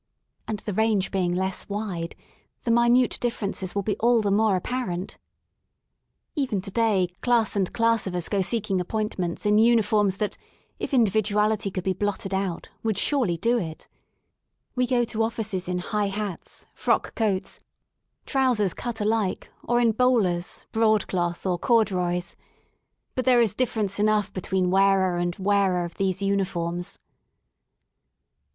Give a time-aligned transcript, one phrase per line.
[0.47, 2.15] And the range being less wide,
[2.63, 5.19] the minute differences will be all the more apparent.
[6.35, 10.39] Even to day class and class of us go seeking appointments in uniforms that»
[10.79, 13.87] if individuality could be blotted out, would surely do it
[14.73, 17.59] We go to offices in high hats, frock coatSj
[18.25, 22.35] trousers 170 REST IN LONDON cut alike, or in bowlers, broadcloth, or corduroys.
[23.13, 26.97] But there is difference enough between wearer and wearer of these uniforms.